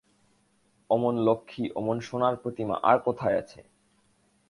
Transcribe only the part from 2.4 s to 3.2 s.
প্রতিমা আর